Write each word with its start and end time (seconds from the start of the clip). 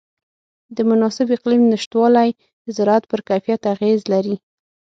د 0.75 0.77
مناسب 0.89 1.27
اقلیم 1.37 1.63
نهشتوالی 1.71 2.29
د 2.65 2.67
زراعت 2.77 3.03
پر 3.11 3.21
کیفیت 3.29 3.61
اغېز 3.73 3.99
لري. 4.13 4.35